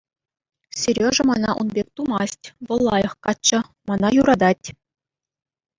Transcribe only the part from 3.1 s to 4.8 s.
каччӑ, мана юратать.